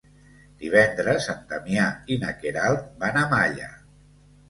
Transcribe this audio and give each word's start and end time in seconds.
Divendres 0.63 1.27
en 1.35 1.45
Damià 1.53 1.85
i 2.15 2.19
na 2.25 2.35
Queralt 2.43 2.91
van 3.07 3.25
a 3.25 3.31
Malla. 3.39 3.73